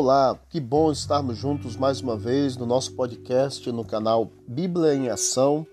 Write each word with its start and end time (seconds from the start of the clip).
Olá, 0.00 0.38
que 0.48 0.60
bom 0.60 0.92
estarmos 0.92 1.36
juntos 1.36 1.76
mais 1.76 2.00
uma 2.00 2.16
vez 2.16 2.56
no 2.56 2.64
nosso 2.64 2.92
podcast 2.92 3.68
no 3.72 3.84
canal 3.84 4.30
Bíblia 4.46 4.94
em 4.94 5.08
Ação. 5.08 5.66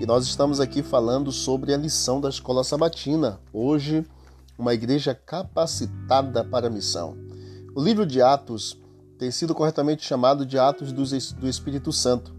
E 0.00 0.06
nós 0.06 0.24
estamos 0.24 0.60
aqui 0.60 0.84
falando 0.84 1.32
sobre 1.32 1.74
a 1.74 1.76
lição 1.76 2.20
da 2.20 2.28
escola 2.28 2.62
sabatina. 2.62 3.40
Hoje, 3.52 4.06
uma 4.56 4.72
igreja 4.72 5.16
capacitada 5.16 6.44
para 6.44 6.68
a 6.68 6.70
missão. 6.70 7.16
O 7.74 7.82
livro 7.82 8.06
de 8.06 8.22
Atos 8.22 8.78
tem 9.18 9.32
sido 9.32 9.52
corretamente 9.52 10.06
chamado 10.06 10.46
de 10.46 10.56
Atos 10.56 10.92
do 10.92 11.48
Espírito 11.48 11.92
Santo. 11.92 12.32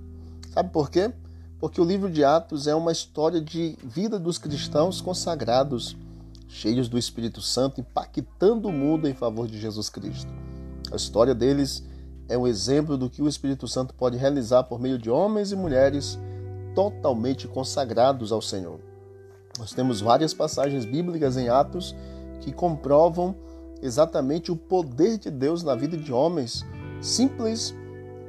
Sabe 0.53 0.69
por 0.69 0.89
quê? 0.89 1.11
Porque 1.59 1.81
o 1.81 1.85
livro 1.85 2.09
de 2.09 2.23
Atos 2.23 2.67
é 2.67 2.73
uma 2.73 2.93
história 2.93 3.41
de 3.41 3.77
vida 3.83 4.17
dos 4.17 4.37
cristãos 4.37 5.01
consagrados 5.01 5.93
cheios 6.47 6.87
do 6.87 6.97
Espírito 6.97 7.41
Santo, 7.41 7.81
impactando 7.81 8.69
o 8.69 8.71
mundo 8.71 9.09
em 9.09 9.13
favor 9.13 9.45
de 9.45 9.59
Jesus 9.59 9.89
Cristo. 9.89 10.31
A 10.91 10.95
história 10.95 11.33
deles 11.33 11.83
é 12.27 12.37
um 12.37 12.47
exemplo 12.47 12.97
do 12.97 13.09
que 13.09 13.21
o 13.21 13.27
Espírito 13.27 13.67
Santo 13.67 13.93
pode 13.93 14.17
realizar 14.17 14.63
por 14.63 14.79
meio 14.79 14.97
de 14.97 15.09
homens 15.09 15.51
e 15.51 15.55
mulheres 15.55 16.19
totalmente 16.75 17.47
consagrados 17.47 18.31
ao 18.31 18.41
Senhor. 18.41 18.79
Nós 19.57 19.73
temos 19.73 20.01
várias 20.01 20.33
passagens 20.33 20.85
bíblicas 20.85 21.37
em 21.37 21.49
Atos 21.49 21.95
que 22.41 22.51
comprovam 22.51 23.35
exatamente 23.81 24.51
o 24.51 24.55
poder 24.55 25.17
de 25.17 25.29
Deus 25.29 25.63
na 25.63 25.75
vida 25.75 25.97
de 25.97 26.13
homens 26.13 26.65
simples, 27.01 27.73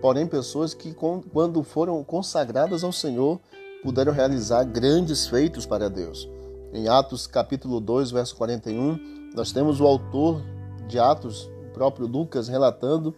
porém 0.01 0.27
pessoas 0.27 0.75
que 0.75 0.95
quando 0.95 1.63
foram 1.63 2.03
consagradas 2.03 2.83
ao 2.83 2.93
Senhor 2.93 3.41
puderam 3.83 4.13
realizar 4.13 4.65
grandes 4.65 5.27
feitos 5.27 5.67
para 5.67 5.91
Deus. 5.91 6.29
Em 6.73 6.89
Atos 6.89 7.27
capítulo 7.27 7.81
2, 7.81 8.11
verso 8.11 8.37
41, 8.37 9.31
nós 9.35 9.53
temos 9.53 9.81
o 9.81 9.87
autor 9.87 10.43
de 10.89 10.99
Atos, 10.99 11.51
próprio 11.73 12.07
Lucas, 12.07 12.49
relatando 12.49 13.15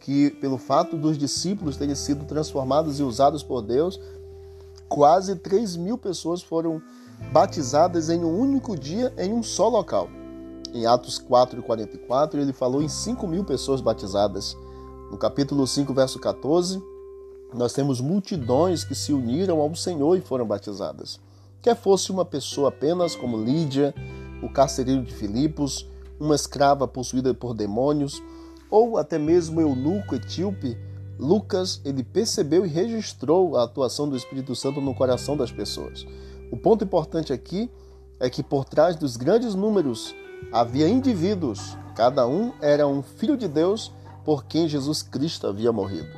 que 0.00 0.30
pelo 0.30 0.58
fato 0.58 0.96
dos 0.96 1.18
discípulos 1.18 1.76
terem 1.76 1.94
sido 1.94 2.24
transformados 2.24 3.00
e 3.00 3.02
usados 3.02 3.42
por 3.42 3.62
Deus, 3.62 4.00
quase 4.88 5.36
3 5.36 5.76
mil 5.76 5.98
pessoas 5.98 6.42
foram 6.42 6.80
batizadas 7.32 8.08
em 8.08 8.24
um 8.24 8.38
único 8.38 8.76
dia 8.76 9.12
em 9.18 9.32
um 9.32 9.42
só 9.42 9.68
local. 9.68 10.08
Em 10.72 10.86
Atos 10.86 11.18
4, 11.18 11.62
44, 11.62 12.40
ele 12.40 12.52
falou 12.52 12.82
em 12.82 12.88
5 12.88 13.26
mil 13.26 13.44
pessoas 13.44 13.80
batizadas. 13.80 14.56
No 15.10 15.16
capítulo 15.16 15.66
5, 15.66 15.92
verso 15.94 16.18
14, 16.18 16.82
nós 17.54 17.72
temos 17.72 18.00
multidões 18.00 18.84
que 18.84 18.94
se 18.94 19.12
uniram 19.12 19.60
ao 19.60 19.74
Senhor 19.74 20.16
e 20.16 20.20
foram 20.20 20.46
batizadas. 20.46 21.18
Quer 21.62 21.74
fosse 21.74 22.12
uma 22.12 22.24
pessoa 22.24 22.68
apenas 22.68 23.16
como 23.16 23.42
Lídia, 23.42 23.94
o 24.42 24.48
carcereiro 24.48 25.02
de 25.02 25.12
Filipos, 25.12 25.86
uma 26.18 26.34
escrava 26.34 26.86
possuída 26.86 27.32
por 27.32 27.54
demônios, 27.54 28.22
ou 28.70 28.98
até 28.98 29.18
mesmo 29.18 29.60
eunuco 29.60 30.14
etíope, 30.14 30.76
Lucas 31.18 31.80
ele 31.84 32.04
percebeu 32.04 32.64
e 32.64 32.68
registrou 32.68 33.56
a 33.56 33.64
atuação 33.64 34.08
do 34.08 34.16
Espírito 34.16 34.54
Santo 34.54 34.80
no 34.80 34.94
coração 34.94 35.36
das 35.36 35.50
pessoas. 35.50 36.06
O 36.50 36.56
ponto 36.56 36.84
importante 36.84 37.32
aqui 37.32 37.70
é 38.20 38.30
que 38.30 38.42
por 38.42 38.64
trás 38.64 38.96
dos 38.96 39.16
grandes 39.16 39.54
números 39.54 40.14
havia 40.52 40.88
indivíduos, 40.88 41.76
cada 41.94 42.26
um 42.26 42.52
era 42.60 42.86
um 42.86 43.02
filho 43.02 43.36
de 43.36 43.48
Deus 43.48 43.92
por 44.24 44.44
quem 44.44 44.68
Jesus 44.68 45.02
Cristo 45.02 45.46
havia 45.46 45.72
morrido. 45.72 46.08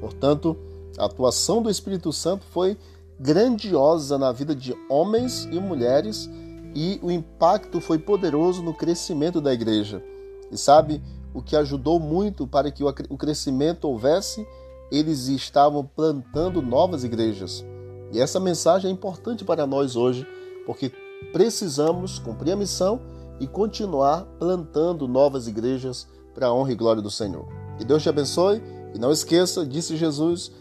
Portanto, 0.00 0.56
a 0.98 1.04
atuação 1.04 1.62
do 1.62 1.70
Espírito 1.70 2.12
Santo 2.12 2.44
foi 2.50 2.76
grandiosa 3.18 4.18
na 4.18 4.32
vida 4.32 4.54
de 4.54 4.74
homens 4.88 5.44
e 5.44 5.60
mulheres 5.60 6.28
e 6.74 7.00
o 7.02 7.10
impacto 7.10 7.80
foi 7.80 7.98
poderoso 7.98 8.62
no 8.62 8.74
crescimento 8.74 9.40
da 9.40 9.52
igreja. 9.52 10.02
E 10.50 10.56
sabe 10.58 11.02
o 11.34 11.42
que 11.42 11.56
ajudou 11.56 11.98
muito 12.00 12.46
para 12.46 12.70
que 12.70 12.82
o 12.84 13.16
crescimento 13.16 13.84
houvesse? 13.84 14.46
Eles 14.90 15.28
estavam 15.28 15.84
plantando 15.84 16.60
novas 16.60 17.04
igrejas. 17.04 17.64
E 18.12 18.20
essa 18.20 18.40
mensagem 18.40 18.90
é 18.90 18.92
importante 18.92 19.44
para 19.44 19.66
nós 19.66 19.94
hoje, 19.94 20.26
porque 20.66 20.92
precisamos 21.32 22.18
cumprir 22.18 22.52
a 22.52 22.56
missão 22.56 23.00
e 23.38 23.46
continuar 23.46 24.24
plantando 24.38 25.06
novas 25.06 25.46
igrejas 25.46 26.08
para 26.34 26.48
a 26.48 26.52
honra 26.52 26.72
e 26.72 26.76
glória 26.76 27.00
do 27.00 27.10
Senhor. 27.10 27.46
Que 27.78 27.84
Deus 27.84 28.02
te 28.02 28.08
abençoe 28.08 28.60
e 28.94 28.98
não 28.98 29.12
esqueça, 29.12 29.64
disse 29.64 29.96
Jesus, 29.96 30.52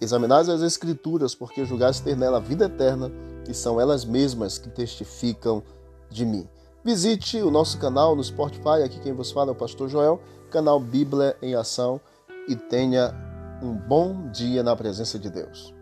Examinais 0.00 0.48
as 0.48 0.62
Escrituras, 0.62 1.34
porque 1.34 1.64
julgais 1.64 2.00
ter 2.00 2.16
nela 2.16 2.40
vida 2.40 2.64
eterna, 2.64 3.12
e 3.50 3.54
são 3.54 3.80
elas 3.80 4.04
mesmas 4.04 4.56
que 4.58 4.70
testificam 4.70 5.62
de 6.08 6.24
mim. 6.24 6.48
Visite 6.84 7.42
o 7.42 7.50
nosso 7.50 7.78
canal 7.78 8.14
no 8.14 8.22
Spotify, 8.22 8.82
aqui 8.84 9.00
quem 9.00 9.12
vos 9.12 9.30
fala 9.30 9.50
é 9.50 9.52
o 9.52 9.56
Pastor 9.56 9.88
Joel, 9.88 10.20
canal 10.50 10.80
Bíblia 10.80 11.36
em 11.42 11.54
Ação, 11.54 12.00
e 12.48 12.56
tenha 12.56 13.14
um 13.62 13.74
bom 13.74 14.30
dia 14.30 14.62
na 14.62 14.74
presença 14.74 15.18
de 15.18 15.28
Deus. 15.28 15.74